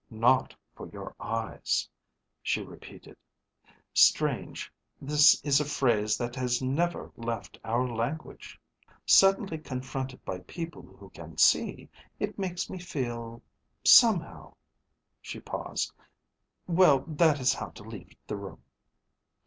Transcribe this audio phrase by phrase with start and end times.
[0.09, 1.87] Not for your eyes,"
[2.41, 3.15] she repeated.
[3.93, 8.59] "Strange, this is a phrase that has never left our language.
[9.05, 11.87] Suddenly, confronted by people who can see,
[12.19, 13.43] it makes me feel
[13.83, 14.55] somehow..."
[15.21, 15.93] she paused.
[16.65, 18.63] "Well, that is how to leave the room."